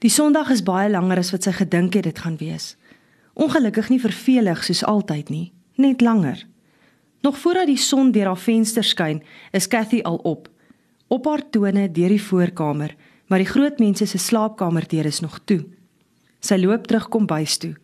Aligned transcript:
Die 0.00 0.08
Sondag 0.08 0.48
is 0.48 0.62
baie 0.64 0.88
langer 0.88 1.20
as 1.20 1.28
wat 1.34 1.44
sy 1.44 1.52
gedink 1.52 1.98
het 1.98 2.06
dit 2.08 2.20
gaan 2.24 2.38
wees. 2.40 2.72
Ongelukkig 3.36 3.90
nie 3.92 4.00
vervelig 4.00 4.62
soos 4.64 4.80
altyd 4.88 5.28
nie, 5.28 5.50
net 5.76 6.00
langer. 6.00 6.40
Nog 7.20 7.36
voordat 7.42 7.68
die 7.68 7.76
son 7.76 8.08
deur 8.14 8.30
haar 8.32 8.40
venster 8.40 8.84
skyn, 8.84 9.20
is 9.52 9.68
Cathy 9.68 10.00
al 10.08 10.16
op. 10.24 10.48
Op 11.12 11.28
haar 11.28 11.44
tone 11.52 11.84
deur 11.92 12.14
die 12.16 12.22
voorkamer, 12.22 12.96
maar 13.28 13.44
die 13.44 13.50
groot 13.50 13.76
mense 13.78 14.08
se 14.08 14.18
slaapkamerdeur 14.18 15.04
is 15.04 15.20
nog 15.20 15.36
toe. 15.44 15.66
Sy 16.40 16.56
loop 16.56 16.88
terug 16.88 17.10
kom 17.12 17.28
bys 17.28 17.58
toe. 17.60 17.74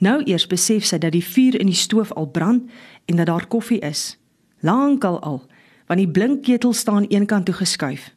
Nou 0.00 0.22
eers 0.24 0.48
besef 0.48 0.88
sy 0.88 0.96
dat 0.96 1.12
die 1.12 1.24
vuur 1.24 1.60
in 1.60 1.68
die 1.68 1.76
stoof 1.76 2.16
al 2.16 2.32
brand 2.32 2.72
en 3.04 3.20
dat 3.20 3.28
daar 3.28 3.44
koffie 3.52 3.82
is. 3.84 4.16
Lankal 4.64 5.20
al, 5.20 5.42
want 5.92 6.00
die 6.00 6.08
blinkketel 6.08 6.72
staan 6.72 7.04
eenkant 7.12 7.52
toe 7.52 7.60
geskuif. 7.60 8.14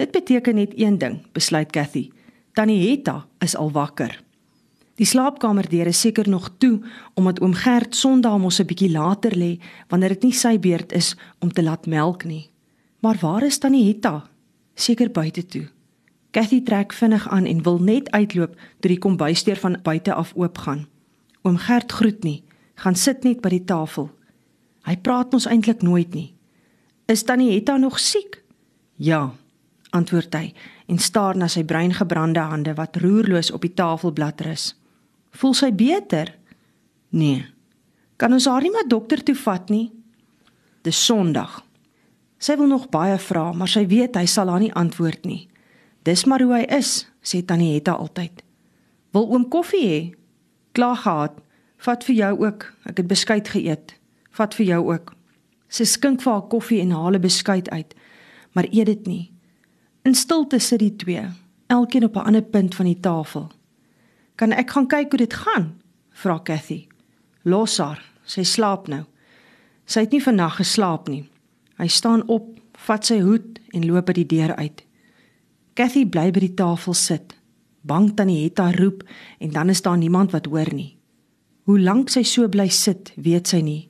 Dit 0.00 0.16
beteken 0.16 0.56
net 0.56 0.72
een 0.80 0.96
ding, 0.96 1.20
besluit 1.36 1.68
Cathy. 1.76 2.08
Tannie 2.56 2.88
Hetta 2.88 3.26
is 3.44 3.52
al 3.56 3.68
wakker. 3.70 4.14
Die 4.96 5.04
slaapkamerdeur 5.04 5.90
is 5.90 5.98
seker 6.00 6.28
nog 6.28 6.48
toe 6.56 6.78
omdat 7.14 7.42
oom 7.44 7.52
Gert 7.52 7.92
Sondag 7.94 8.38
mos 8.40 8.60
'n 8.60 8.66
bietjie 8.66 8.90
later 8.90 9.36
lê 9.36 9.60
wanneer 9.88 10.08
dit 10.08 10.22
nie 10.22 10.32
sy 10.32 10.58
beurt 10.58 10.92
is 10.92 11.16
om 11.40 11.52
te 11.52 11.62
laat 11.62 11.86
melk 11.86 12.24
nie. 12.24 12.48
Maar 13.00 13.16
waar 13.20 13.42
is 13.42 13.58
tannie 13.58 13.84
Hetta? 13.84 14.24
Seker 14.74 15.10
buite 15.10 15.46
toe. 15.46 15.68
Cathy 16.30 16.62
trek 16.62 16.92
vinnig 16.92 17.28
aan 17.28 17.44
en 17.44 17.62
wil 17.62 17.78
net 17.78 18.10
uitloop 18.10 18.56
toe 18.80 18.88
die 18.88 18.98
kombuisdeur 18.98 19.56
van 19.56 19.78
buite 19.82 20.14
af 20.14 20.32
oopgaan. 20.34 20.86
Oom 21.42 21.56
Gert 21.56 21.92
groet 21.92 22.24
nie, 22.24 22.42
gaan 22.74 22.94
sit 22.94 23.22
net 23.24 23.40
by 23.40 23.48
die 23.48 23.64
tafel. 23.64 24.10
Hy 24.84 24.96
praat 24.96 25.32
mos 25.32 25.46
eintlik 25.46 25.82
nooit 25.82 26.14
nie. 26.14 26.34
Is 27.06 27.22
tannie 27.22 27.52
Hetta 27.52 27.76
nog 27.76 27.98
siek? 27.98 28.42
Ja, 28.96 29.34
antwoord 29.90 30.34
hy 30.34 30.54
en 30.86 30.98
staar 30.98 31.36
na 31.36 31.48
sy 31.50 31.64
breingebrande 31.64 32.40
hande 32.40 32.74
wat 32.78 32.96
roerloos 33.02 33.50
op 33.50 33.64
die 33.66 33.74
tafelblad 33.74 34.40
rus. 34.46 34.70
Voel 35.36 35.54
sy 35.54 35.72
beter? 35.74 36.32
Nee. 37.10 37.44
Kan 38.16 38.32
ons 38.32 38.46
haar 38.48 38.62
nie 38.62 38.72
maar 38.72 38.88
dokter 38.88 39.22
toe 39.22 39.34
vat 39.36 39.70
nie? 39.70 39.90
Dis 40.86 40.98
Sondag. 41.04 41.60
Sy 42.38 42.56
wil 42.56 42.70
nog 42.70 42.88
baie 42.92 43.18
vra, 43.18 43.50
maar 43.52 43.68
sy 43.68 43.86
weet 43.90 44.16
hy 44.16 44.26
sal 44.30 44.52
haar 44.52 44.62
nie 44.62 44.72
antwoord 44.76 45.26
nie. 45.26 45.46
Dis 46.06 46.24
maar 46.30 46.44
hoe 46.44 46.54
hy 46.54 46.64
is, 46.78 47.06
sê 47.24 47.42
Tannie 47.42 47.74
Hetta 47.74 47.96
altyd. 47.98 48.44
Wil 49.16 49.26
oom 49.32 49.48
koffie 49.50 49.86
hê? 49.88 50.00
Klaar 50.76 51.00
gehad. 51.02 51.40
Vat 51.82 52.04
vir 52.06 52.16
jou 52.20 52.32
ook. 52.44 52.66
Ek 52.88 53.00
het 53.02 53.08
beskuit 53.10 53.48
geëet. 53.48 53.96
Vat 54.36 54.54
vir 54.54 54.66
jou 54.70 54.82
ook. 54.92 55.14
Sy 55.72 55.86
skink 55.88 56.22
vir 56.22 56.36
haar 56.36 56.46
koffie 56.52 56.80
en 56.84 56.92
haal 56.94 57.16
'n 57.16 57.20
beskuit 57.20 57.68
uit, 57.70 57.94
maar 58.52 58.68
eet 58.70 58.86
dit 58.86 59.06
nie. 59.06 59.32
In 60.06 60.14
stilte 60.14 60.60
sit 60.62 60.78
die 60.78 60.96
twee, 60.96 61.24
elkeen 61.66 62.04
op 62.04 62.14
'n 62.14 62.26
ander 62.28 62.42
punt 62.42 62.74
van 62.74 62.84
die 62.84 63.00
tafel. 63.00 63.50
Kan 64.34 64.52
ek 64.52 64.70
gaan 64.70 64.86
kyk 64.86 65.08
hoe 65.10 65.18
dit 65.18 65.34
gaan? 65.34 65.80
vra 66.10 66.40
Cathy. 66.42 66.86
Los 67.42 67.78
haar, 67.78 68.12
sy 68.24 68.42
slaap 68.42 68.88
nou. 68.88 69.04
Sy 69.84 70.00
het 70.00 70.10
nie 70.10 70.22
vannag 70.22 70.56
geslaap 70.56 71.08
nie. 71.08 71.28
Hy 71.76 71.86
staan 71.86 72.28
op, 72.28 72.60
vat 72.72 73.06
sy 73.06 73.20
hoed 73.20 73.58
en 73.70 73.86
loop 73.86 74.06
by 74.06 74.12
die 74.12 74.26
deur 74.26 74.54
uit. 74.56 74.84
Cathy 75.74 76.06
bly 76.06 76.30
by 76.30 76.40
die 76.40 76.54
tafel 76.54 76.94
sit. 76.94 77.34
Bang 77.80 78.14
tannie 78.16 78.42
Hetta 78.42 78.70
roep 78.70 79.02
en 79.38 79.50
dan 79.50 79.68
is 79.68 79.82
daar 79.82 79.98
niemand 79.98 80.30
wat 80.30 80.46
hoor 80.46 80.74
nie. 80.74 80.96
Hoe 81.62 81.80
lank 81.80 82.08
sy 82.08 82.22
so 82.22 82.48
bly 82.48 82.68
sit, 82.68 83.12
weet 83.16 83.46
sy 83.48 83.60
nie. 83.60 83.88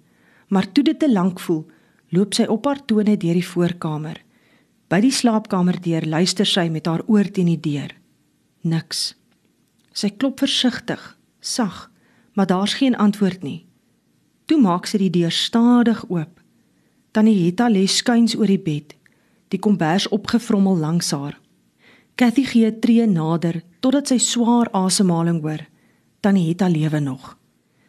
Maar 0.48 0.72
toe 0.72 0.84
dit 0.84 0.98
te 0.98 1.12
lank 1.12 1.40
voel, 1.40 1.66
loop 2.08 2.34
sy 2.34 2.44
op 2.44 2.64
haar 2.64 2.84
tone 2.84 3.16
deur 3.16 3.34
die 3.34 3.48
voorkamer. 3.48 4.25
By 4.86 5.00
die 5.02 5.10
slaapkamerdeur 5.10 6.04
luister 6.06 6.46
sy 6.46 6.68
met 6.70 6.86
haar 6.86 7.02
oor 7.10 7.26
teen 7.26 7.48
die 7.50 7.58
deur. 7.58 7.90
Niks. 8.62 9.16
Sy 9.90 10.12
klop 10.14 10.38
versigtig, 10.44 11.00
sag, 11.40 11.88
maar 12.38 12.46
daar's 12.46 12.76
geen 12.78 12.94
antwoord 12.94 13.42
nie. 13.42 13.64
Toe 14.46 14.60
maak 14.62 14.86
sy 14.86 15.00
die 15.02 15.10
deur 15.10 15.34
stadig 15.34 16.04
oop. 16.06 16.38
Tannie 17.10 17.38
Hetta 17.46 17.66
lê 17.72 17.86
skuins 17.90 18.36
oor 18.38 18.46
die 18.46 18.62
bed, 18.62 18.94
die 19.50 19.58
kombers 19.58 20.06
opgevrommel 20.14 20.78
langs 20.78 21.10
haar. 21.10 21.34
Cathy 22.14 22.44
gee 22.44 22.66
'n 22.70 22.80
tree 22.80 23.06
nader 23.06 23.62
totdat 23.80 24.08
sy 24.08 24.18
swaar 24.18 24.68
asemhaling 24.72 25.40
hoor. 25.42 25.66
Tannie 26.20 26.48
Hetta 26.48 26.68
lewe 26.68 27.00
nog. 27.00 27.36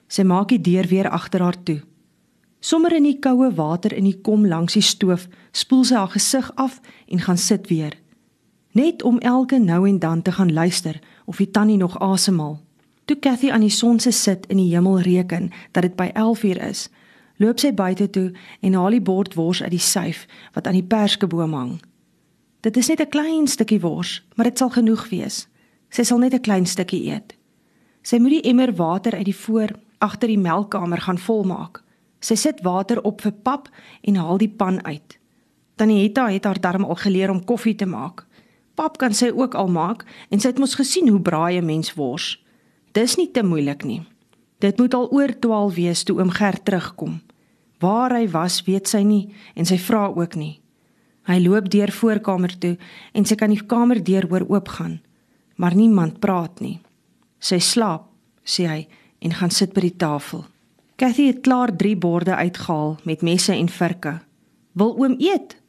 Sy 0.07 0.23
maak 0.23 0.49
die 0.49 0.61
deur 0.61 0.87
weer 0.87 1.09
agter 1.09 1.41
haar 1.41 1.63
toe. 1.63 1.81
Sommer 2.59 2.95
in 2.95 3.03
die 3.03 3.19
koue 3.19 3.51
water 3.53 3.93
in 3.93 4.03
die 4.03 4.17
kom 4.21 4.45
langs 4.47 4.73
die 4.73 4.81
stoof, 4.81 5.27
spoel 5.51 5.83
sy 5.85 5.95
haar 5.95 6.09
gesig 6.09 6.51
af 6.55 6.79
en 7.07 7.19
gaan 7.19 7.37
sit 7.37 7.67
weer. 7.69 7.93
Net 8.71 9.03
om 9.03 9.19
elke 9.19 9.59
nou 9.59 9.87
en 9.87 9.99
dan 9.99 10.21
te 10.21 10.31
gaan 10.31 10.53
luister 10.53 10.99
of 11.25 11.37
die 11.37 11.51
tannie 11.51 11.77
nog 11.77 11.99
asemhaal. 11.99 12.59
Toe 13.05 13.19
Cathy 13.19 13.51
aan 13.51 13.63
die 13.63 13.69
son 13.69 13.99
se 13.99 14.11
sit 14.11 14.45
in 14.47 14.57
die 14.57 14.73
hemel 14.73 14.99
reken 14.99 15.51
dat 15.71 15.85
dit 15.85 15.95
by 15.95 16.09
11uur 16.13 16.61
is, 16.67 16.89
loop 17.37 17.59
sy 17.59 17.71
buite 17.73 18.09
toe 18.09 18.31
en 18.61 18.73
haal 18.73 18.97
die 18.97 19.01
bord 19.01 19.37
wors 19.37 19.61
uit 19.63 19.71
die 19.71 19.81
syf 19.81 20.25
wat 20.53 20.67
aan 20.67 20.75
die 20.75 20.83
perskeboom 20.83 21.53
hang. 21.53 21.77
Dit 22.65 22.77
is 22.77 22.89
net 22.89 23.01
'n 23.01 23.09
klein 23.09 23.47
stukkie 23.47 23.79
wors, 23.79 24.25
maar 24.35 24.45
dit 24.45 24.57
sal 24.57 24.69
genoeg 24.69 25.09
wees. 25.09 25.47
Sy 25.89 26.03
sal 26.03 26.17
net 26.17 26.33
'n 26.33 26.41
klein 26.41 26.65
stukkie 26.65 27.05
eet. 27.13 27.35
Sy 28.01 28.17
moet 28.17 28.31
die 28.31 28.49
emmer 28.49 28.75
water 28.75 29.13
uit 29.13 29.25
die 29.25 29.35
voor 29.35 29.69
agter 29.99 30.27
die 30.27 30.39
melkkamer 30.39 31.01
gaan 31.01 31.17
volmaak. 31.17 31.83
Sy 32.19 32.35
sit 32.35 32.61
water 32.65 33.01
op 33.05 33.21
vir 33.21 33.33
pap 33.43 33.69
en 34.01 34.15
haal 34.15 34.37
die 34.37 34.49
pan 34.49 34.79
uit. 34.85 35.17
Tannie 35.77 36.01
Hetta 36.03 36.27
het 36.33 36.45
haar 36.45 36.59
darm 36.59 36.85
al 36.85 36.97
geleer 36.97 37.29
om 37.29 37.43
koffie 37.45 37.75
te 37.75 37.85
maak. 37.85 38.25
Pap 38.75 38.97
kan 38.97 39.13
sy 39.13 39.29
ook 39.33 39.55
al 39.55 39.67
maak 39.67 40.05
en 40.29 40.39
sy 40.39 40.51
het 40.51 40.59
mos 40.59 40.75
gesien 40.75 41.07
hoe 41.09 41.21
braai 41.21 41.57
'n 41.57 41.65
mens 41.65 41.93
wors. 41.93 42.37
Dis 42.93 43.17
nie 43.17 43.31
te 43.31 43.43
moeilik 43.43 43.83
nie. 43.83 44.01
Dit 44.59 44.77
moet 44.77 44.93
al 44.93 45.09
oor 45.11 45.39
12 45.39 45.75
wees 45.75 46.03
toe 46.03 46.17
oom 46.19 46.29
Gert 46.29 46.65
terugkom. 46.65 47.21
Waar 47.79 48.11
hy 48.11 48.29
was, 48.29 48.63
weet 48.65 48.87
sy 48.87 49.03
nie 49.03 49.33
en 49.55 49.65
sy 49.65 49.77
vra 49.77 50.07
ook 50.07 50.35
nie. 50.35 50.61
Hy 51.27 51.39
loop 51.43 51.69
deur 51.69 51.91
voorkamer 51.91 52.57
toe 52.57 52.77
en 53.13 53.25
sy 53.25 53.35
kan 53.35 53.49
die 53.49 53.65
kamer 53.65 54.03
deur 54.03 54.27
hoor 54.29 54.45
oopgaan, 54.47 55.01
maar 55.55 55.75
niemand 55.75 56.19
praat 56.19 56.59
nie. 56.59 56.79
Sy 57.39 57.59
slaap, 57.59 58.07
sê 58.45 58.65
hy 58.67 58.87
en 59.19 59.33
gaan 59.33 59.51
sit 59.51 59.73
by 59.73 59.81
die 59.81 59.97
tafel. 59.97 60.45
Cathy 60.97 61.27
het 61.27 61.39
klaar 61.45 61.75
3 61.75 61.97
borde 61.97 62.35
uitgehaal 62.35 62.97
met 63.03 63.21
messe 63.21 63.53
en 63.53 63.69
virke. 63.69 64.19
Wil 64.71 64.97
oom 64.97 65.15
eet? 65.17 65.61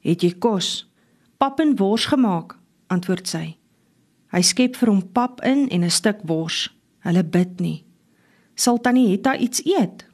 Het 0.00 0.22
jy 0.22 0.32
kos? 0.38 0.88
pap 1.36 1.60
en 1.60 1.76
wors 1.76 2.06
gemaak, 2.08 2.54
antwoord 2.86 3.28
sy. 3.28 3.56
Hy 4.32 4.40
skep 4.40 4.78
vir 4.80 4.88
hom 4.88 5.02
pap 5.12 5.42
in 5.44 5.66
en 5.68 5.84
'n 5.84 5.90
stuk 5.90 6.22
wors. 6.24 6.72
Hulle 7.04 7.24
bid 7.24 7.60
nie. 7.60 7.84
Sal 8.54 8.80
tannie 8.80 9.10
Hetta 9.10 9.36
iets 9.36 9.60
eet? 9.64 10.06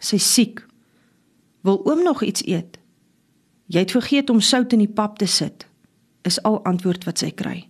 Sy 0.00 0.16
siek. 0.16 0.66
Wil 1.60 1.84
oom 1.84 2.02
nog 2.02 2.22
iets 2.22 2.46
eet? 2.46 2.78
Jy 3.66 3.78
het 3.78 3.90
vergeet 3.90 4.30
om 4.30 4.40
sout 4.40 4.72
in 4.72 4.78
die 4.78 4.94
pap 4.94 5.18
te 5.18 5.26
sit. 5.26 5.66
Is 6.22 6.42
al 6.42 6.64
antwoord 6.64 7.04
wat 7.04 7.18
sy 7.18 7.30
kry. 7.30 7.68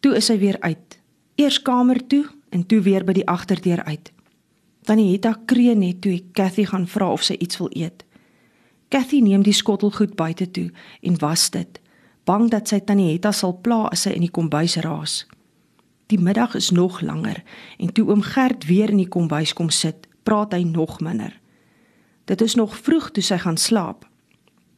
Toe 0.00 0.16
is 0.16 0.26
sy 0.26 0.38
weer 0.38 0.60
uit. 0.60 0.98
Eers 1.34 1.62
kamer 1.62 2.06
toe 2.06 2.26
en 2.50 2.66
toe 2.66 2.80
weer 2.80 3.04
by 3.04 3.12
die 3.12 3.26
agterdeur 3.26 3.84
uit. 3.84 4.15
Tannie 4.86 5.10
Hetta 5.10 5.32
kreun 5.50 5.80
net 5.82 6.00
toe 6.00 6.20
Cathy 6.32 6.64
gaan 6.64 6.86
vra 6.86 7.08
of 7.10 7.24
sy 7.26 7.34
iets 7.42 7.58
wil 7.58 7.72
eet. 7.74 8.04
Cathy 8.88 9.18
neem 9.18 9.42
die 9.42 9.54
skottelgoed 9.54 10.14
buite 10.14 10.46
toe 10.54 10.68
en 11.02 11.18
was 11.18 11.50
dit 11.50 11.80
bang 12.26 12.48
dat 12.50 12.70
sy 12.70 12.80
tannie 12.82 13.12
Hetta 13.12 13.30
sal 13.34 13.56
pla 13.62 13.86
as 13.94 14.04
sy 14.06 14.12
in 14.14 14.24
die 14.26 14.32
kombuis 14.34 14.76
raas. 14.82 15.24
Die 16.10 16.18
middag 16.22 16.54
is 16.58 16.72
nog 16.74 17.00
langer 17.02 17.42
en 17.82 17.92
toe 17.94 18.06
oom 18.10 18.22
Gert 18.22 18.66
weer 18.66 18.90
in 18.94 19.02
die 19.02 19.10
kombuis 19.10 19.54
kom 19.58 19.70
sit, 19.74 20.06
praat 20.26 20.54
hy 20.54 20.62
nog 20.66 21.00
minder. 21.02 21.34
Dit 22.26 22.42
is 22.42 22.54
nog 22.58 22.74
vroeg 22.78 23.12
toe 23.14 23.22
sy 23.22 23.38
gaan 23.42 23.58
slaap. 23.58 24.06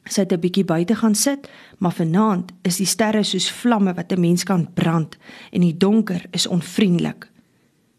Sy 0.09 0.25
het 0.25 0.33
'n 0.33 0.41
bietjie 0.41 0.65
buite 0.65 0.95
gaan 0.97 1.15
sit, 1.15 1.49
maar 1.79 1.93
vanaand 1.93 2.53
is 2.63 2.77
die 2.77 2.87
sterre 2.87 3.25
soos 3.25 3.51
vlamme 3.51 3.95
wat 3.95 4.13
'n 4.13 4.21
mens 4.21 4.45
kan 4.45 4.73
brand 4.75 5.17
en 5.53 5.61
die 5.61 5.77
donker 5.77 6.25
is 6.33 6.47
onvriendelik. 6.47 7.29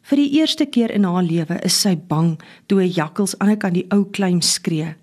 Vir 0.09 0.17
die 0.17 0.39
eerste 0.39 0.65
keer 0.65 0.89
in 0.89 1.03
haar 1.05 1.21
lewe 1.21 1.59
is 1.61 1.75
sy 1.77 1.93
bang 1.93 2.31
toe 2.65 2.81
'n 2.81 2.89
jakkals 2.89 3.37
aan 3.37 3.49
die 3.53 3.57
kant 3.61 3.75
die 3.75 3.87
ou 3.93 4.05
klein 4.05 4.41
skree. 4.41 4.95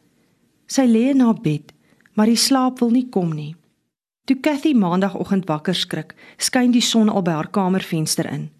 Sy 0.67 0.83
lê 0.83 1.11
in 1.11 1.21
haar 1.21 1.39
bed, 1.41 1.73
maar 2.15 2.27
die 2.27 2.37
slaap 2.37 2.81
wil 2.81 2.91
nie 2.91 3.09
kom 3.09 3.31
nie. 3.31 3.55
Toe 4.27 4.37
Cathy 4.41 4.75
maandagooggend 4.75 5.47
wakker 5.47 5.75
skrik, 5.75 6.15
skyn 6.39 6.73
die 6.73 6.81
son 6.81 7.09
al 7.09 7.23
by 7.23 7.31
haar 7.31 7.51
kamervenster 7.51 8.27
in. 8.27 8.51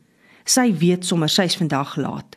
Sy 0.45 0.73
weet 0.73 1.05
sommer 1.05 1.29
sy's 1.29 1.57
vandag 1.57 1.97
laat. 1.97 2.37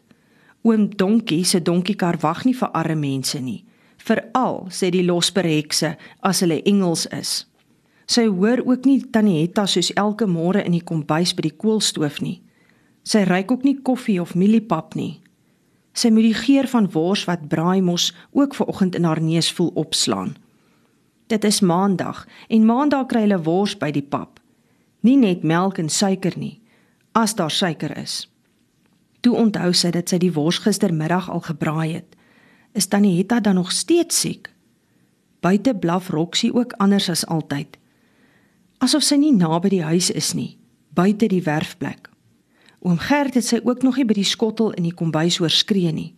Oom 0.64 0.90
Donkie 0.90 1.46
se 1.46 1.60
donkiekar 1.60 2.18
wag 2.22 2.46
nie 2.46 2.56
vir 2.56 2.70
arme 2.74 2.96
mense 2.96 3.40
nie, 3.40 3.64
veral 3.98 4.68
sê 4.72 4.90
die 4.90 5.06
losperhekse 5.06 5.98
as 6.24 6.40
hulle 6.40 6.64
engels 6.64 7.06
is. 7.06 7.46
Sy 8.08 8.26
hoor 8.26 8.66
ook 8.66 8.86
nie 8.86 9.04
Tannie 9.12 9.42
Hetta 9.42 9.68
soos 9.68 9.92
elke 9.96 10.26
môre 10.26 10.66
in 10.66 10.72
die 10.72 10.84
kombuis 10.84 11.36
by 11.36 11.42
die 11.42 11.58
koolstoof 11.58 12.22
nie. 12.22 12.42
Sy 13.04 13.24
ruik 13.24 13.51
ook 13.51 13.63
nie 13.63 13.80
koffie 13.81 14.22
of 14.22 14.36
mieliepap 14.36 14.96
nie. 14.96 15.22
Sy 15.94 16.12
moet 16.13 16.30
die 16.30 16.38
geur 16.38 16.68
van 16.68 16.88
wors 16.92 17.25
wat 17.28 17.48
braai 17.51 17.81
mos 17.81 18.12
ook 18.31 18.56
ver 18.56 18.69
oggend 18.72 18.96
in 18.96 19.04
haar 19.04 19.22
neus 19.22 19.51
voel 19.51 19.72
opslaan. 19.75 20.36
Dit 21.28 21.44
is 21.44 21.60
maandag 21.62 22.25
en 22.48 22.66
maandag 22.66 23.06
kry 23.12 23.25
hulle 23.25 23.42
wors 23.44 23.75
by 23.78 23.92
die 23.92 24.06
pap. 24.06 24.40
Nie 25.01 25.18
net 25.18 25.44
melk 25.44 25.78
en 25.78 25.90
suiker 25.90 26.36
nie, 26.38 26.60
as 27.12 27.36
daar 27.36 27.51
suiker 27.51 27.98
is. 27.98 28.28
Toe 29.22 29.36
onthou 29.36 29.74
sy 29.74 29.92
dat 29.92 30.10
sy 30.10 30.19
die 30.22 30.34
wors 30.34 30.62
gistermiddag 30.63 31.30
al 31.30 31.44
gebraai 31.44 31.94
het. 31.94 32.16
Is 32.74 32.88
Tannie 32.88 33.18
Hetta 33.18 33.40
dan 33.40 33.56
nog 33.56 33.72
steeds 33.72 34.19
siek? 34.19 34.50
Buite 35.40 35.75
blaf 35.75 36.10
Roxie 36.10 36.54
ook 36.54 36.74
anders 36.78 37.10
as 37.10 37.25
altyd. 37.28 37.78
Asof 38.80 39.04
sy 39.04 39.19
nie 39.19 39.34
naby 39.36 39.69
die 39.69 39.84
huis 39.84 40.10
is 40.12 40.34
nie, 40.34 40.57
buite 40.95 41.28
die 41.28 41.44
werfplek. 41.44 42.10
Oom 42.80 42.98
Gert 42.98 43.36
het 43.36 43.46
sy 43.46 43.60
ook 43.64 43.84
nog 43.84 43.98
nie 44.00 44.08
by 44.08 44.16
die 44.16 44.28
skottel 44.28 44.72
in 44.80 44.86
die 44.88 44.96
kombuis 44.96 45.40
oorskree 45.44 45.92
nie. 45.92 46.14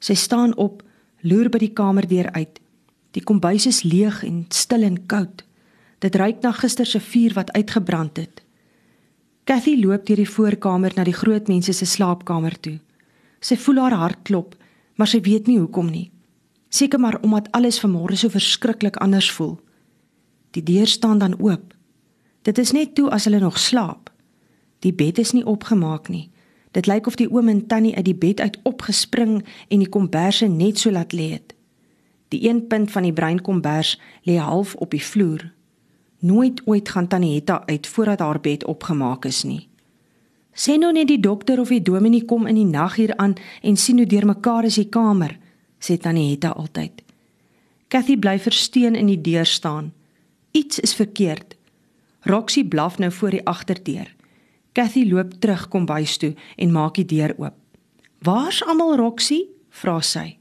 Sy 0.00 0.14
staan 0.16 0.54
op, 0.56 0.80
loer 1.20 1.50
by 1.52 1.60
die 1.62 1.72
kamerdeur 1.76 2.30
uit. 2.32 2.60
Die 3.12 3.22
kombuis 3.22 3.66
is 3.68 3.82
leeg 3.84 4.22
en 4.24 4.46
stil 4.48 4.86
en 4.88 4.96
koud. 5.06 5.44
Dit 6.00 6.16
ruik 6.16 6.40
na 6.42 6.52
gister 6.56 6.88
se 6.88 7.00
vuur 7.00 7.36
wat 7.36 7.52
uitgebrand 7.52 8.16
het. 8.16 8.40
Cathy 9.44 9.76
loop 9.76 10.06
deur 10.06 10.22
die 10.22 10.28
voorkamer 10.28 10.94
na 10.96 11.04
die 11.04 11.16
groot 11.16 11.48
mense 11.50 11.74
se 11.76 11.86
slaapkamer 11.86 12.56
toe. 12.62 12.78
Sy 13.42 13.58
voel 13.58 13.82
haar 13.82 13.98
hart 13.98 14.22
klop, 14.24 14.54
maar 14.96 15.10
sy 15.10 15.20
weet 15.20 15.50
nie 15.50 15.58
hoekom 15.58 15.90
nie. 15.90 16.10
Seker 16.72 17.00
maar 17.02 17.18
omdat 17.26 17.50
alles 17.52 17.80
vanmôre 17.82 18.16
so 18.16 18.32
verskriklik 18.32 18.96
anders 19.02 19.30
voel. 19.34 19.58
Die 20.56 20.62
deur 20.62 20.86
staan 20.86 21.18
dan 21.18 21.36
oop. 21.40 21.74
Dit 22.42 22.58
is 22.58 22.72
net 22.72 22.94
toe 22.94 23.10
as 23.10 23.26
hulle 23.28 23.42
nog 23.42 23.58
slaap. 23.58 24.11
Die 24.82 24.92
bed 24.92 25.18
is 25.18 25.32
nie 25.32 25.44
opgemaak 25.46 26.08
nie. 26.10 26.28
Dit 26.72 26.88
lyk 26.88 27.06
of 27.06 27.18
die 27.20 27.28
oom 27.30 27.48
en 27.52 27.66
tannie 27.66 27.94
uit 27.96 28.06
die 28.08 28.16
bed 28.16 28.40
uit 28.40 28.58
opgespring 28.66 29.42
en 29.68 29.82
die 29.82 29.88
komberse 29.88 30.48
net 30.48 30.80
so 30.80 30.90
laat 30.90 31.12
lê 31.12 31.32
het. 31.36 31.54
Die 32.32 32.48
een 32.48 32.66
punt 32.66 32.90
van 32.90 33.04
die 33.04 33.12
bruin 33.12 33.42
kombers 33.44 33.98
lê 34.24 34.38
half 34.40 34.74
op 34.74 34.90
die 34.90 35.04
vloer. 35.04 35.50
Nooit 36.18 36.62
ooit 36.64 36.88
gaan 36.88 37.08
tannie 37.08 37.34
Hetta 37.34 37.62
uit 37.66 37.86
voordat 37.86 38.24
haar 38.24 38.40
bed 38.40 38.64
opgemaak 38.64 39.24
is 39.28 39.42
nie. 39.44 39.68
Sê 40.52 40.78
nou 40.78 40.92
net 40.92 41.08
die 41.08 41.20
dokter 41.20 41.60
of 41.60 41.68
die 41.72 41.82
dominee 41.82 42.24
kom 42.24 42.46
in 42.46 42.56
die 42.56 42.68
nag 42.68 42.96
hier 42.96 43.16
aan 43.16 43.34
en 43.62 43.76
sien 43.76 44.00
hoe 44.00 44.06
deurmekaar 44.06 44.64
is 44.68 44.80
die 44.80 44.88
kamer, 44.88 45.36
sê 45.78 45.98
tannie 46.00 46.30
Hetta 46.30 46.52
altyd. 46.56 47.02
Cathy 47.92 48.16
bly 48.16 48.38
versteen 48.40 48.96
in 48.96 49.06
die 49.06 49.20
deur 49.20 49.46
staan. 49.46 49.92
Iets 50.56 50.80
is 50.80 50.94
verkeerd. 50.94 51.56
Roxie 52.24 52.64
blaf 52.64 52.98
nou 52.98 53.12
voor 53.12 53.30
die 53.30 53.44
agterdeur. 53.44 54.08
Cathy 54.72 55.04
loop 55.10 55.34
terug 55.40 55.68
kom 55.68 55.86
bys 55.86 56.16
toe 56.16 56.34
en 56.56 56.72
maak 56.72 56.94
die 56.94 57.04
deur 57.04 57.34
oop. 57.38 57.54
"Waar's 58.22 58.62
almal, 58.64 58.96
Roxie?" 58.96 59.48
vra 59.70 60.00
sy. 60.00 60.38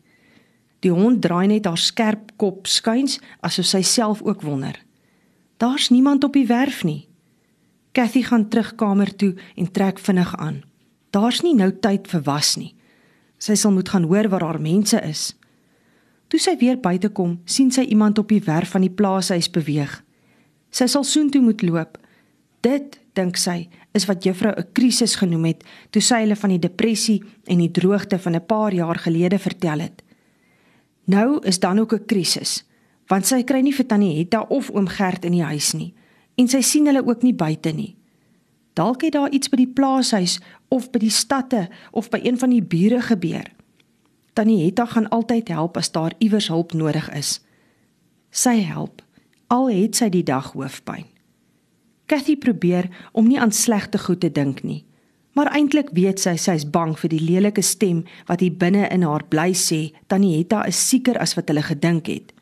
Die 0.79 0.91
hond 0.91 1.21
draai 1.21 1.47
net 1.47 1.65
haar 1.65 1.77
skerp 1.77 2.31
kop 2.37 2.67
skuins 2.67 3.19
asof 3.41 3.65
sy 3.65 3.81
self 3.81 4.21
ook 4.21 4.41
wonder. 4.41 4.79
"Daar's 5.57 5.89
niemand 5.89 6.23
op 6.23 6.33
die 6.33 6.47
werf 6.47 6.83
nie." 6.83 7.07
Cathy 7.91 8.23
gaan 8.23 8.47
terug 8.49 8.75
kamer 8.75 9.15
toe 9.15 9.35
en 9.55 9.71
trek 9.71 9.99
vinnig 9.99 10.37
aan. 10.37 10.63
Daar's 11.11 11.41
nie 11.41 11.55
nou 11.55 11.71
tyd 11.71 12.07
vir 12.07 12.21
was 12.21 12.55
nie. 12.55 12.75
Sy 13.37 13.55
sal 13.55 13.71
moet 13.71 13.89
gaan 13.89 14.07
hoor 14.07 14.29
waar 14.29 14.43
haar 14.43 14.61
mense 14.61 15.01
is. 15.03 15.35
Toe 16.31 16.39
sy 16.39 16.53
weer 16.61 16.77
buite 16.79 17.09
kom, 17.09 17.41
sien 17.45 17.71
sy 17.71 17.81
iemand 17.81 18.17
op 18.17 18.29
die 18.31 18.43
werf 18.45 18.71
van 18.71 18.81
die 18.81 18.93
plaashuis 18.93 19.49
beweeg. 19.51 19.97
Sy 20.71 20.87
sal 20.87 21.03
soontoe 21.03 21.41
moet 21.41 21.61
loop. 21.61 21.97
Dit, 22.63 23.00
dink 23.13 23.37
sy, 23.37 23.69
is 23.93 24.05
wat 24.05 24.23
juffrou 24.23 24.53
'n 24.57 24.71
krisis 24.73 25.15
genoem 25.15 25.45
het 25.45 25.63
toe 25.89 26.01
sy 26.01 26.21
hulle 26.21 26.35
van 26.35 26.49
die 26.49 26.59
depressie 26.59 27.23
en 27.45 27.57
die 27.57 27.71
droogte 27.71 28.19
van 28.19 28.35
'n 28.35 28.45
paar 28.45 28.73
jaar 28.73 28.95
gelede 28.95 29.39
vertel 29.39 29.79
het. 29.79 30.03
Nou 31.05 31.39
is 31.43 31.59
dan 31.59 31.79
ook 31.79 31.93
'n 31.93 32.05
krisis, 32.05 32.63
want 33.07 33.25
sy 33.25 33.43
kry 33.43 33.61
nie 33.61 33.73
vir 33.73 33.85
tannie 33.85 34.17
Hetta 34.17 34.41
of 34.49 34.69
oom 34.69 34.87
Gert 34.87 35.25
in 35.25 35.31
die 35.31 35.43
huis 35.43 35.73
nie 35.73 35.93
en 36.35 36.47
sy 36.47 36.61
sien 36.61 36.85
hulle 36.85 37.05
ook 37.05 37.23
nie 37.23 37.33
buite 37.33 37.71
nie. 37.71 37.95
Dalk 38.73 39.01
het 39.01 39.13
daar 39.13 39.29
iets 39.29 39.49
by 39.49 39.57
die 39.57 39.73
plaashuis 39.75 40.39
of 40.69 40.89
by 40.91 40.99
die 40.99 41.09
stadte 41.09 41.67
of 41.91 42.09
by 42.09 42.19
een 42.23 42.37
van 42.37 42.49
die 42.49 42.63
bure 42.63 43.01
gebeur. 43.01 43.51
Tannie 44.33 44.63
Hetta 44.63 44.85
gaan 44.85 45.09
altyd 45.09 45.47
help 45.47 45.77
as 45.77 45.91
daar 45.91 46.13
iewers 46.17 46.47
hulp 46.47 46.73
nodig 46.73 47.09
is. 47.11 47.41
Sy 48.31 48.61
help 48.63 49.03
al 49.51 49.67
het 49.69 49.95
sy 49.99 50.07
die 50.09 50.23
dag 50.23 50.53
hoofpyn. 50.55 51.10
Cathy 52.11 52.35
probeer 52.35 52.89
om 53.15 53.27
nie 53.27 53.39
aan 53.39 53.53
slegte 53.55 53.99
goed 53.99 54.19
te 54.19 54.31
dink 54.31 54.65
nie. 54.67 54.81
Maar 55.31 55.53
eintlik 55.55 55.93
weet 55.95 56.19
sy 56.19 56.33
sy's 56.35 56.65
bang 56.67 56.91
vir 56.99 57.11
die 57.13 57.21
lelike 57.23 57.63
stem 57.63 58.01
wat 58.27 58.41
hier 58.43 58.57
binne 58.59 58.89
in 58.91 59.05
haar 59.07 59.23
bly 59.31 59.53
sê 59.55 59.93
Tannie 60.11 60.33
Hetta 60.35 60.65
is 60.67 60.81
sieker 60.89 61.15
as 61.23 61.37
wat 61.37 61.47
hulle 61.47 61.63
gedink 61.63 62.09
het. 62.11 62.33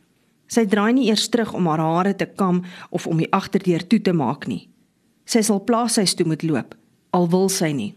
Sy 0.50 0.66
draai 0.66 0.96
nie 0.98 1.12
eers 1.12 1.28
terug 1.30 1.54
om 1.54 1.70
haar 1.70 1.84
hare 1.86 2.16
te 2.18 2.26
kam 2.26 2.64
of 2.90 3.06
om 3.06 3.22
die 3.22 3.30
agterdeur 3.30 3.86
toe 3.86 4.00
te 4.02 4.14
maak 4.14 4.48
nie. 4.50 4.64
Sy 5.30 5.44
sal 5.46 5.62
plaashuis 5.62 6.16
toe 6.18 6.26
moet 6.26 6.42
loop, 6.42 6.74
al 7.14 7.30
wil 7.30 7.46
sy 7.54 7.70
nie. 7.70 7.92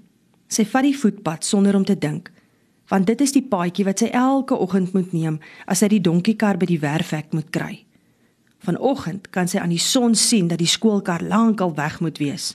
Sy 0.52 0.66
vat 0.68 0.84
die 0.84 0.96
voetpad 0.96 1.48
sonder 1.48 1.78
om 1.78 1.86
te 1.88 1.96
dink, 1.96 2.28
want 2.92 3.08
dit 3.08 3.24
is 3.24 3.32
die 3.32 3.46
paadjie 3.48 3.86
wat 3.88 4.04
sy 4.04 4.10
elke 4.12 4.58
oggend 4.60 4.92
moet 4.92 5.16
neem 5.16 5.40
as 5.64 5.80
sy 5.80 5.88
die 5.88 6.02
donkiekar 6.04 6.60
by 6.60 6.68
die 6.68 6.82
werfhek 6.82 7.32
moet 7.32 7.48
kry. 7.48 7.86
Vanoggend 8.62 9.30
kan 9.34 9.48
sy 9.50 9.58
aan 9.58 9.72
die 9.74 9.82
son 9.82 10.14
sien 10.14 10.48
dat 10.48 10.60
die 10.62 10.70
skoolkar 10.70 11.22
lankal 11.26 11.74
weg 11.74 11.98
moet 12.00 12.18
wees. 12.22 12.54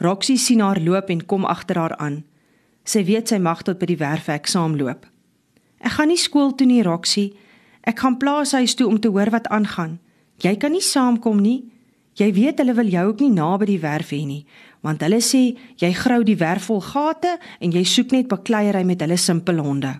Roxie 0.00 0.38
sien 0.38 0.62
haar 0.64 0.80
loop 0.80 1.10
en 1.12 1.26
kom 1.26 1.44
agter 1.44 1.76
haar 1.76 1.96
aan. 1.96 2.22
Sy 2.88 3.04
weet 3.04 3.28
sy 3.28 3.38
mag 3.42 3.60
tot 3.66 3.80
by 3.80 3.90
die 3.90 4.00
werfhek 4.00 4.48
saamloop. 4.48 5.04
Ek 5.84 5.98
gaan 5.98 6.08
nie 6.08 6.20
skool 6.20 6.54
toe 6.56 6.66
nie, 6.66 6.82
Roxie. 6.82 7.34
Ek 7.84 8.00
gaan 8.00 8.16
plaashuis 8.18 8.74
toe 8.78 8.88
om 8.88 9.00
te 9.00 9.10
hoor 9.12 9.30
wat 9.34 9.50
aangaan. 9.52 9.98
Jy 10.40 10.54
kan 10.56 10.72
nie 10.72 10.84
saamkom 10.84 11.42
nie. 11.42 11.66
Jy 12.18 12.32
weet 12.34 12.58
hulle 12.62 12.74
wil 12.74 12.88
jou 12.90 13.04
ook 13.10 13.20
nie 13.22 13.30
naby 13.30 13.66
die 13.68 13.80
werf 13.82 14.10
hê 14.10 14.24
nie, 14.26 14.44
want 14.82 15.02
hulle 15.04 15.20
sê 15.22 15.42
jy 15.78 15.90
grou 15.94 16.24
die 16.26 16.38
werf 16.40 16.66
vol 16.66 16.80
gate 16.82 17.36
en 17.62 17.74
jy 17.74 17.84
soek 17.86 18.14
net 18.14 18.30
bakleierery 18.30 18.82
met 18.86 19.04
hulle 19.04 19.18
simpel 19.20 19.60
honde. 19.62 19.92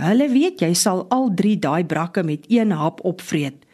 Hulle 0.00 0.28
weet 0.32 0.62
jy 0.64 0.70
sal 0.78 1.04
al 1.12 1.28
3 1.36 1.58
daai 1.60 1.84
brakke 1.84 2.24
met 2.24 2.46
een 2.48 2.72
hap 2.72 3.02
opvreet. 3.04 3.66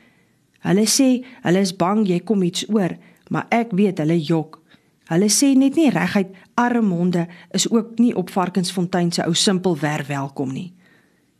Hulle 0.66 0.86
sê 0.90 1.08
hulle 1.44 1.62
is 1.62 1.74
bang 1.78 2.02
jy 2.08 2.20
kom 2.26 2.42
iets 2.42 2.66
oor, 2.72 2.96
maar 3.30 3.46
ek 3.54 3.74
weet 3.78 4.02
hulle 4.02 4.18
jok. 4.18 4.58
Hulle 5.06 5.28
sê 5.30 5.52
net 5.54 5.78
nie 5.78 5.92
reguit 5.94 6.32
armonde 6.58 7.26
is 7.54 7.68
ook 7.70 8.00
nie 8.02 8.14
op 8.16 8.32
Varkensfontein 8.34 9.12
se 9.12 9.22
ou 9.22 9.34
simpel 9.34 9.78
werf 9.78 10.10
welkom 10.10 10.50
nie. 10.52 10.72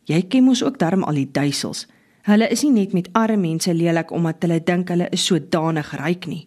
Jy 0.06 0.22
ken 0.30 0.46
mos 0.46 0.62
ook 0.62 0.78
darm 0.78 1.02
al 1.02 1.18
die 1.18 1.30
duisels. 1.32 1.86
Hulle 2.26 2.46
is 2.50 2.62
nie 2.62 2.72
net 2.74 2.94
met 2.94 3.08
arme 3.14 3.42
mense 3.42 3.74
lelik 3.74 4.12
omdat 4.14 4.42
hulle 4.42 4.60
dink 4.62 4.90
hulle 4.90 5.08
is 5.14 5.26
sodanig 5.26 5.90
ryk 5.98 6.28
nie. 6.30 6.46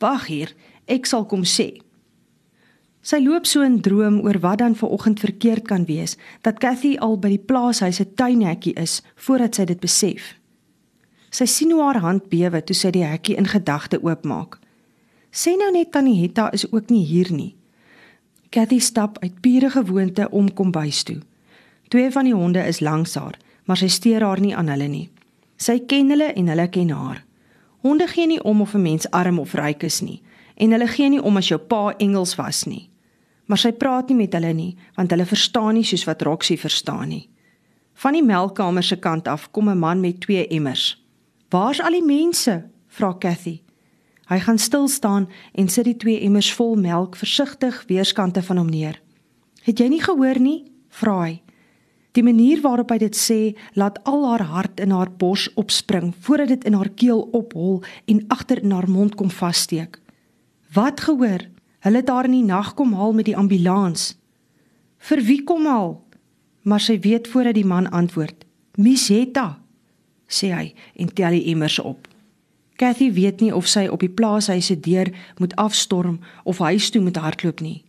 Wag 0.00 0.26
hier, 0.28 0.54
ek 0.88 1.08
sal 1.08 1.26
kom 1.28 1.44
sê. 1.44 1.74
Sy 3.06 3.20
loop 3.22 3.46
so 3.46 3.62
in 3.62 3.78
droom 3.84 4.18
oor 4.24 4.40
wat 4.42 4.58
dan 4.64 4.74
ver 4.74 4.90
oggend 4.92 5.20
verkeerd 5.20 5.68
kan 5.68 5.84
wees 5.86 6.16
dat 6.42 6.58
Cathy 6.60 6.96
al 6.98 7.20
by 7.20 7.30
die 7.36 7.44
plaashuis 7.52 8.00
se 8.00 8.08
tuinhekkie 8.18 8.74
is 8.80 8.98
voordat 9.28 9.60
sy 9.60 9.68
dit 9.68 9.80
besef. 9.80 10.34
Sy 11.36 11.44
sien 11.44 11.72
hoe 11.74 11.82
haar 11.82 11.98
hand 12.00 12.30
bewe 12.32 12.62
toe 12.64 12.74
sy 12.76 12.94
die 12.94 13.04
hekkie 13.04 13.34
in 13.36 13.48
gedagte 13.50 13.98
oopmaak. 14.00 14.56
Sê 15.28 15.52
nou 15.60 15.68
net 15.74 15.90
tannie 15.92 16.16
Hetta 16.22 16.48
is 16.56 16.64
ook 16.70 16.88
nie 16.88 17.02
hier 17.04 17.28
nie. 17.28 17.52
Cathy 18.50 18.78
stap 18.80 19.18
uit 19.20 19.42
pure 19.44 19.68
gewoonte 19.74 20.30
om 20.30 20.48
kom 20.48 20.70
bys 20.72 21.02
toe. 21.04 21.18
Twee 21.92 22.08
van 22.14 22.24
die 22.24 22.34
honde 22.34 22.62
is 22.64 22.80
langs 22.80 23.18
haar, 23.20 23.36
maar 23.68 23.76
sy 23.76 23.90
steur 23.92 24.24
haar 24.24 24.40
nie 24.40 24.54
aan 24.56 24.72
hulle 24.72 24.88
nie. 24.88 25.10
Sy 25.60 25.82
ken 25.90 26.08
hulle 26.14 26.32
en 26.32 26.48
hulle 26.48 26.68
ken 26.72 26.96
haar. 26.96 27.20
Honde 27.84 28.08
gee 28.08 28.26
nie 28.26 28.40
om 28.40 28.64
of 28.64 28.74
'n 28.74 28.82
mens 28.82 29.10
arm 29.10 29.38
of 29.38 29.54
ryk 29.54 29.82
is 29.82 30.00
nie 30.00 30.22
en 30.56 30.72
hulle 30.72 30.88
gee 30.88 31.08
nie 31.08 31.22
om 31.22 31.36
as 31.36 31.48
jou 31.48 31.58
pa 31.58 31.94
Engels 31.98 32.34
was 32.34 32.64
nie. 32.64 32.88
Maar 33.46 33.58
sy 33.58 33.72
praat 33.72 34.08
nie 34.08 34.16
met 34.16 34.32
hulle 34.32 34.52
nie 34.52 34.76
want 34.96 35.10
hulle 35.10 35.26
verstaan 35.26 35.74
nie 35.74 35.84
soos 35.84 36.04
wat 36.04 36.22
Roxie 36.22 36.58
verstaan 36.58 37.08
nie. 37.08 37.28
Van 37.94 38.12
die 38.12 38.22
melkkamer 38.22 38.82
se 38.82 38.96
kant 38.96 39.28
af 39.28 39.50
kom 39.52 39.68
'n 39.68 39.78
man 39.78 40.00
met 40.00 40.20
twee 40.20 40.46
emmers. 40.48 41.05
Waar's 41.50 41.80
al 41.80 41.94
die 41.94 42.04
mense? 42.04 42.64
vra 42.86 43.12
Cathy. 43.18 43.60
Hy 44.26 44.38
gaan 44.42 44.58
stil 44.58 44.88
staan 44.88 45.28
en 45.54 45.68
sit 45.68 45.86
die 45.86 45.96
twee 45.96 46.20
emmers 46.26 46.48
vol 46.58 46.74
melk 46.74 47.14
versigtig 47.16 47.84
weerskante 47.86 48.42
van 48.42 48.58
hom 48.58 48.70
neer. 48.70 48.98
Het 49.62 49.78
jy 49.78 49.90
nie 49.92 50.02
gehoor 50.02 50.40
nie? 50.42 50.64
vra 50.90 51.18
hy. 51.22 51.34
Die 52.16 52.24
manier 52.24 52.62
waarop 52.64 52.90
hy 52.90 52.96
dit 52.98 53.16
sê, 53.18 53.52
laat 53.76 54.00
al 54.08 54.24
haar 54.24 54.46
hart 54.48 54.80
in 54.80 54.90
haar 54.90 55.10
bors 55.20 55.50
opspring 55.60 56.14
voordat 56.24 56.48
dit 56.54 56.64
in 56.64 56.74
haar 56.74 56.88
keel 56.88 57.20
ophol 57.36 57.82
en 58.08 58.24
agter 58.32 58.62
in 58.64 58.72
haar 58.72 58.88
mond 58.90 59.14
kom 59.14 59.30
vassteek. 59.30 60.00
Wat 60.74 61.04
gehoor? 61.04 61.44
Hulle 61.84 62.00
het 62.02 62.10
haar 62.10 62.26
in 62.26 62.38
die 62.40 62.48
nag 62.48 62.72
kom 62.74 62.96
haal 62.96 63.12
met 63.14 63.28
die 63.28 63.36
ambulans. 63.36 64.16
Vir 64.98 65.22
wie 65.22 65.42
kom 65.44 65.68
haal? 65.70 66.00
Maar 66.66 66.82
sy 66.82 66.96
weet 67.04 67.28
voordat 67.30 67.54
die 67.54 67.68
man 67.68 67.86
antwoord. 67.94 68.42
Misetta 68.80 69.60
sê 70.28 70.52
hy 70.52 70.74
en 70.96 71.12
tel 71.12 71.38
die 71.38 71.46
emmers 71.52 71.78
op. 71.78 72.08
Cathy 72.76 73.12
weet 73.12 73.40
nie 73.40 73.54
of 73.54 73.66
sy 73.66 73.86
op 73.88 74.02
die 74.04 74.12
plaashuis 74.12 74.68
se 74.68 74.76
deur 74.80 75.08
moet 75.38 75.56
afstorm 75.56 76.20
of 76.44 76.58
huis 76.58 76.90
toe 76.90 77.00
moet 77.00 77.16
hardloop 77.16 77.60
nie. 77.60 77.84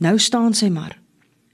Nou 0.00 0.18
staan 0.18 0.54
sy 0.54 0.70
maar. 0.72 0.96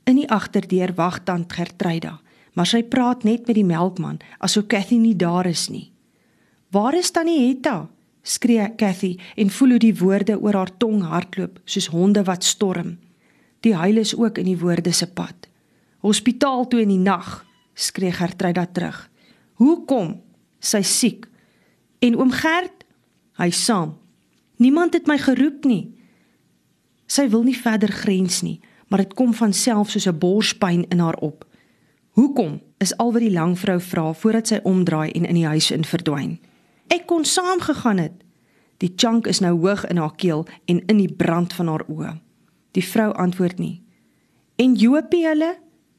In 0.06 0.16
die 0.16 0.28
agterdeur 0.30 0.94
wag 0.94 1.18
tant 1.26 1.52
Gertruida, 1.52 2.20
maar 2.54 2.66
sy 2.66 2.82
praat 2.82 3.24
net 3.24 3.46
met 3.46 3.58
die 3.58 3.66
melkman 3.66 4.22
asof 4.38 4.68
Cathy 4.70 4.96
nie 4.96 5.16
daar 5.16 5.46
is 5.46 5.68
nie. 5.68 5.90
"Waar 6.70 6.94
is 6.94 7.10
tannie 7.10 7.48
Hetta?" 7.48 7.88
skree 8.22 8.74
Cathy 8.76 9.16
en 9.36 9.50
voel 9.50 9.68
hoe 9.68 9.78
die 9.78 9.96
woorde 9.96 10.36
oor 10.40 10.54
haar 10.54 10.72
tong 10.76 11.02
hardloop 11.02 11.60
soos 11.64 11.86
honde 11.86 12.24
wat 12.24 12.44
storm. 12.44 12.98
Die 13.60 13.74
huil 13.74 13.96
is 13.96 14.14
ook 14.16 14.38
in 14.38 14.44
die 14.44 14.58
woorde 14.58 14.92
se 14.92 15.06
pad. 15.06 15.48
Hospitaal 16.04 16.68
toe 16.68 16.80
in 16.80 16.88
die 16.88 17.02
nag, 17.02 17.44
skree 17.74 18.12
Gertruida 18.12 18.66
terug. 18.66 19.10
Hoekom? 19.58 20.20
Sy 20.62 20.82
siek. 20.86 21.26
En 21.98 22.16
oom 22.18 22.30
Gert, 22.34 22.84
hy 23.42 23.50
saam. 23.50 23.96
Niemand 24.58 24.94
het 24.94 25.06
my 25.10 25.18
geroep 25.18 25.66
nie. 25.66 25.94
Sy 27.10 27.28
wil 27.32 27.42
nie 27.46 27.56
verder 27.56 27.90
grens 27.90 28.42
nie, 28.42 28.58
maar 28.88 29.02
dit 29.02 29.14
kom 29.18 29.34
van 29.34 29.52
self 29.52 29.90
soos 29.90 30.06
'n 30.06 30.18
borspyn 30.18 30.84
in 30.88 30.98
haar 30.98 31.18
op. 31.18 31.46
Hoekom? 32.18 32.60
Is 32.78 32.96
al 32.96 33.12
wat 33.12 33.22
die 33.22 33.32
lang 33.32 33.58
vrou 33.58 33.80
vra 33.80 34.12
voordat 34.12 34.46
sy 34.46 34.60
omdraai 34.62 35.10
en 35.10 35.24
in 35.24 35.34
die 35.34 35.46
huis 35.46 35.70
in 35.70 35.84
verdwyn. 35.84 36.38
Ek 36.88 37.06
kon 37.06 37.24
saam 37.24 37.60
gegaan 37.60 37.98
het. 37.98 38.12
Die 38.76 38.92
chunk 38.96 39.26
is 39.26 39.40
nou 39.40 39.58
hoog 39.58 39.86
in 39.86 39.96
haar 39.96 40.14
keel 40.14 40.46
en 40.64 40.84
in 40.86 40.96
die 40.96 41.12
brand 41.12 41.52
van 41.52 41.66
haar 41.66 41.84
oë. 41.88 42.20
Die 42.72 42.84
vrou 42.84 43.12
antwoord 43.12 43.58
nie. 43.58 43.82
En 44.56 44.74
Jopie 44.74 45.26
hulle? 45.26 45.58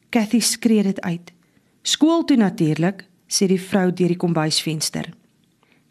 Cathy 0.09 0.39
skree 0.39 0.83
dit 0.83 1.01
uit. 1.01 1.33
Skool 1.81 2.23
toe 2.23 2.37
natuurlik, 2.37 3.08
sê 3.29 3.47
die 3.47 3.61
vrou 3.61 3.91
deur 3.91 4.11
die 4.11 4.19
kombuisvenster. 4.19 5.11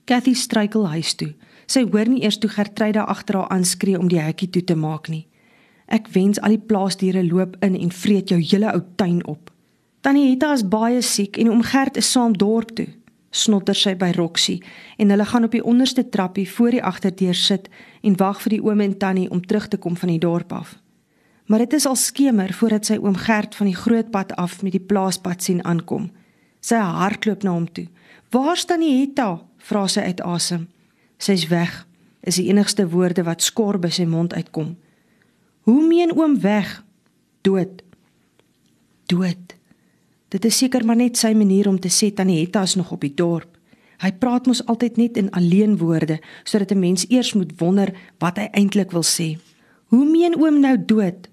Cathy 0.04 0.34
struikel 0.34 0.88
huis 0.88 1.14
toe. 1.14 1.34
Sy 1.68 1.84
hoor 1.86 2.08
nie 2.08 2.22
eers 2.24 2.38
toe 2.40 2.50
Gertruida 2.50 3.04
agter 3.04 3.40
haar 3.40 3.52
aanskree 3.54 3.98
om 3.98 4.08
die 4.08 4.20
hekkie 4.20 4.50
toe 4.50 4.64
te 4.64 4.76
maak 4.76 5.08
nie. 5.08 5.26
Ek 5.86 6.08
wens 6.12 6.40
al 6.40 6.56
die 6.56 6.66
plaasdiere 6.70 7.24
loop 7.24 7.56
in 7.64 7.76
en 7.76 7.92
vreet 7.92 8.32
jou 8.32 8.40
hele 8.40 8.72
ou 8.72 8.82
tuin 8.96 9.20
op. 9.26 9.52
Tannie 10.00 10.30
Hetta 10.30 10.52
is 10.56 10.64
baie 10.64 11.02
siek 11.02 11.38
en 11.38 11.50
oom 11.52 11.62
Gert 11.62 11.96
is 11.96 12.10
saam 12.12 12.36
dorp 12.36 12.74
toe 12.76 12.88
snotter 13.30 13.76
sy 13.76 13.94
by 13.98 14.10
Roxy 14.16 14.58
en 14.98 15.12
hulle 15.12 15.26
gaan 15.28 15.46
op 15.46 15.54
die 15.54 15.64
onderste 15.64 16.04
trappie 16.08 16.46
voor 16.48 16.76
die 16.76 16.84
agterdeur 16.84 17.36
sit 17.36 17.68
en 18.02 18.16
wag 18.20 18.40
vir 18.44 18.56
die 18.56 18.62
oom 18.64 18.80
en 18.80 18.96
tannie 18.98 19.28
om 19.30 19.42
terug 19.44 19.68
te 19.68 19.76
kom 19.76 19.96
van 19.96 20.12
die 20.14 20.22
dorp 20.22 20.52
af. 20.52 20.76
Maar 21.48 21.64
dit 21.64 21.78
is 21.78 21.86
al 21.86 21.96
skemer 21.96 22.52
voordat 22.52 22.88
sy 22.88 22.98
oom 23.00 23.16
Gert 23.16 23.54
van 23.56 23.68
die 23.70 23.76
groot 23.76 24.10
pad 24.10 24.34
af 24.36 24.62
met 24.62 24.72
die 24.72 24.84
plaaspad 24.84 25.42
sien 25.42 25.64
aankom. 25.64 26.10
Sy 26.68 26.76
hardloop 26.76 27.42
na 27.42 27.54
hom 27.54 27.66
toe. 27.72 27.86
"Waar 28.30 28.56
staan 28.56 28.80
die 28.80 29.00
Hetta?" 29.00 29.40
vra 29.56 29.86
sy 29.88 30.00
uit 30.00 30.20
asem. 30.20 30.68
"Sy's 31.18 31.48
weg," 31.48 31.86
is 32.20 32.36
die 32.36 32.48
enigste 32.48 32.88
woorde 32.88 33.22
wat 33.24 33.42
skor 33.42 33.78
by 33.78 33.88
sy 33.88 34.04
mond 34.04 34.34
uitkom. 34.34 34.76
"Hoe 35.60 35.86
meen 35.86 36.12
oom 36.16 36.40
weg?" 36.40 36.84
"Dood." 37.42 37.82
"Dood." 39.06 39.54
Dit 40.28 40.44
is 40.44 40.58
seker 40.58 40.84
maar 40.84 40.96
net 40.96 41.16
sy 41.16 41.32
manier 41.32 41.68
om 41.68 41.80
te 41.80 41.88
sê 41.88 42.12
Tannie 42.14 42.40
Hetta 42.40 42.62
is 42.62 42.74
nog 42.74 42.92
op 42.92 43.00
die 43.00 43.14
dorp. 43.14 43.56
Hy 43.98 44.12
praat 44.12 44.46
mos 44.46 44.66
altyd 44.66 44.96
net 44.96 45.16
in 45.16 45.30
alleen 45.30 45.78
woorde 45.78 46.20
sodat 46.44 46.70
'n 46.70 46.78
mens 46.78 47.06
eers 47.08 47.32
moet 47.32 47.52
wonder 47.58 47.94
wat 48.18 48.36
hy 48.36 48.48
eintlik 48.52 48.90
wil 48.90 49.04
sê. 49.04 49.38
Hoe 49.86 50.04
meen 50.04 50.36
oom 50.36 50.60
nou 50.60 50.76
dood? 50.84 51.28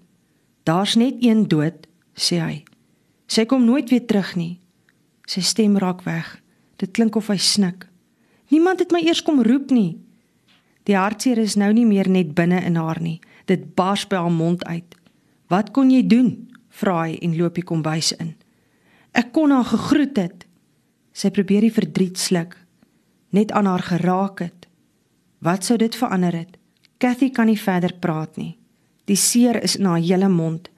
Daar's 0.64 0.96
net 0.96 1.16
een 1.20 1.48
dood, 1.48 1.88
sê 2.16 2.40
hy. 2.40 2.64
Sy 3.28 3.46
kom 3.46 3.66
nooit 3.66 3.90
weer 3.90 4.06
terug 4.06 4.36
nie. 4.36 4.60
Sy 5.26 5.42
stem 5.42 5.78
raak 5.78 6.04
weg. 6.06 6.42
Dit 6.78 6.94
klink 6.94 7.16
of 7.16 7.28
hy 7.32 7.38
snik. 7.38 7.88
Niemand 8.54 8.80
het 8.80 8.92
my 8.94 9.02
eers 9.06 9.24
kom 9.26 9.42
roep 9.44 9.72
nie. 9.74 9.98
Die 10.86 10.98
hartseer 10.98 11.40
is 11.42 11.58
nou 11.58 11.72
nie 11.74 11.86
meer 11.86 12.10
net 12.10 12.36
binne 12.38 12.62
in 12.66 12.78
haar 12.78 13.02
nie. 13.02 13.20
Dit 13.50 13.74
bars 13.76 14.06
by 14.08 14.22
haar 14.22 14.34
mond 14.34 14.66
uit. 14.66 14.96
Wat 15.50 15.72
kon 15.74 15.92
jy 15.94 16.04
doen? 16.08 16.36
vra 16.76 17.06
hy 17.06 17.16
en 17.24 17.38
loop 17.38 17.56
die 17.56 17.66
kombuis 17.66 18.12
in. 18.20 18.34
Ek 19.16 19.32
kon 19.34 19.54
haar 19.56 19.68
gegroet 19.70 20.18
het. 20.20 20.46
Sy 21.16 21.32
probeer 21.32 21.64
die 21.64 21.74
verdriet 21.74 22.20
sluk. 22.20 22.58
Net 23.32 23.54
aan 23.56 23.70
haar 23.70 23.86
geraak 23.86 24.44
het. 24.44 24.68
Wat 25.40 25.64
sou 25.64 25.78
dit 25.80 25.96
verander 25.96 26.36
het? 26.36 26.58
Cathy 27.00 27.32
kan 27.32 27.48
nie 27.48 27.60
verder 27.60 27.94
praat 28.00 28.38
nie. 28.38 28.58
Die 29.06 29.20
seer 29.20 29.62
is 29.64 29.78
in 29.80 29.88
haar 29.88 30.04
hele 30.04 30.30
mond. 30.30 30.70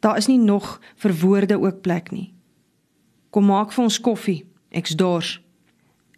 Daar 0.00 0.16
is 0.20 0.28
nie 0.28 0.38
nog 0.38 0.78
vir 1.02 1.14
woorde 1.20 1.60
ook 1.60 1.82
plek 1.82 2.10
nie. 2.12 2.32
Kom 3.34 3.48
maak 3.50 3.72
vir 3.74 3.82
ons 3.82 3.98
koffie. 3.98 4.44
Ek's 4.70 4.94
dors. 4.94 5.40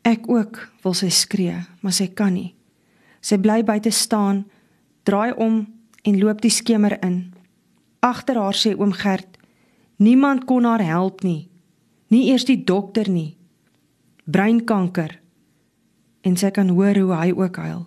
Ek 0.05 0.29
ook, 0.29 0.59
wil 0.85 0.93
sy 0.93 1.09
skree, 1.09 1.63
maar 1.81 1.95
sy 1.97 2.11
kan 2.13 2.35
nie. 2.37 2.53
Sy 3.25 3.39
bly 3.41 3.63
buite 3.65 3.91
staan, 3.91 4.45
draai 5.09 5.33
om 5.33 5.63
en 6.05 6.19
loop 6.21 6.45
die 6.45 6.53
skemer 6.53 6.99
in. 7.01 7.33
Agter 8.05 8.37
haar 8.37 8.55
sê 8.55 8.75
oom 8.77 8.93
Gert: 8.93 9.39
"Niemand 9.97 10.45
kon 10.45 10.65
haar 10.65 10.85
help 10.85 11.25
nie." 11.25 11.49
Nie 12.09 12.29
eers 12.31 12.45
die 12.47 12.65
dokter 12.65 13.09
nie. 13.11 13.37
Breinkanker. 14.31 15.19
En 16.23 16.37
sy 16.37 16.51
kan 16.51 16.69
hoor 16.69 16.95
hoe 16.95 17.15
hy 17.15 17.33
ook 17.35 17.57
huil. 17.57 17.87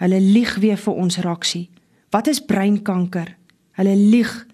Hulle 0.00 0.20
lieg 0.20 0.54
weer 0.56 0.80
vir 0.80 0.94
ons 0.94 1.18
Raksie. 1.18 1.68
Wat 2.10 2.26
is 2.26 2.40
breinkanker? 2.40 3.36
Hulle 3.76 3.96
lieg. 3.96 4.46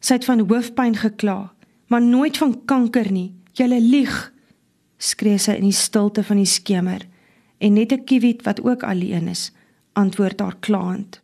Sy 0.00 0.16
het 0.16 0.24
van 0.24 0.40
hoofpyn 0.40 0.96
gekla, 0.96 1.52
maar 1.90 2.02
nooit 2.02 2.36
van 2.38 2.54
kanker 2.64 3.10
nie. 3.12 3.34
Julle 3.58 3.80
lieg. 3.82 4.14
Skree 4.96 5.38
sy 5.42 5.56
in 5.58 5.66
die 5.66 5.74
stilte 5.74 6.22
van 6.24 6.38
die 6.38 6.48
skemer 6.48 7.06
en 7.58 7.74
net 7.74 7.92
'n 7.92 8.04
kiewit 8.04 8.44
wat 8.46 8.62
ook 8.62 8.82
alleen 8.82 9.28
is, 9.28 9.52
antwoord 9.92 10.40
haar 10.40 10.56
klaand. 10.60 11.20